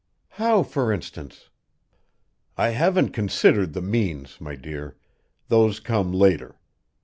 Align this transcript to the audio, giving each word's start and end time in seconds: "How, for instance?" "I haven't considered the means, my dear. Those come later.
"How, 0.29 0.63
for 0.63 0.91
instance?" 0.91 1.51
"I 2.57 2.69
haven't 2.69 3.11
considered 3.11 3.73
the 3.73 3.83
means, 3.83 4.37
my 4.41 4.55
dear. 4.55 4.97
Those 5.47 5.79
come 5.79 6.11
later. 6.11 6.59